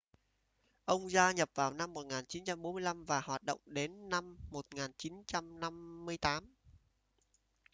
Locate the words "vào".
1.55-1.71